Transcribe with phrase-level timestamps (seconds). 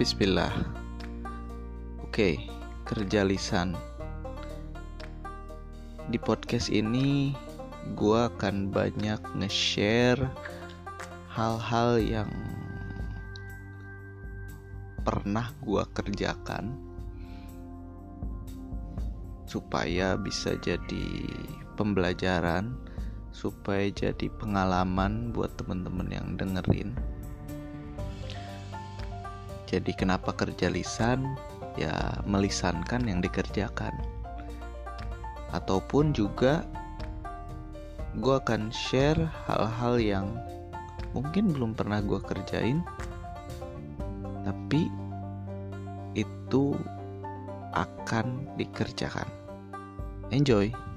[0.00, 0.56] Bismillah.
[2.00, 2.48] Oke,
[2.88, 3.76] kerja lisan.
[6.08, 7.36] Di podcast ini
[8.00, 10.24] gue akan banyak nge-share
[11.28, 12.32] hal-hal yang
[15.04, 16.80] pernah gue kerjakan
[19.44, 21.28] supaya bisa jadi
[21.76, 22.72] pembelajaran
[23.36, 26.96] supaya jadi pengalaman buat temen-temen yang dengerin
[29.70, 31.38] jadi kenapa kerja lisan?
[31.78, 33.94] Ya melisankan yang dikerjakan.
[35.54, 36.66] Ataupun juga
[38.18, 40.26] gue akan share hal-hal yang
[41.14, 42.82] mungkin belum pernah gue kerjain,
[44.42, 44.90] tapi
[46.18, 46.74] itu
[47.70, 49.30] akan dikerjakan.
[50.34, 50.89] Enjoy.